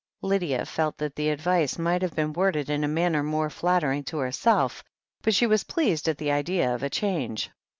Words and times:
Lydia 0.23 0.65
felt 0.65 0.97
that 0.97 1.15
the 1.15 1.29
advice 1.29 1.77
might 1.77 2.01
have 2.01 2.15
been 2.15 2.33
worded 2.33 2.71
in 2.71 2.83
a 2.83 2.87
manner 2.87 3.21
more 3.21 3.51
flattering 3.51 4.03
to 4.05 4.17
herself, 4.17 4.83
but 5.21 5.35
she 5.35 5.45
was 5.45 5.63
pleased 5.63 6.09
at 6.09 6.17
the 6.17 6.31
idea 6.31 6.73
of 6.73 6.81
a 6.81 6.89
change. 6.89 7.51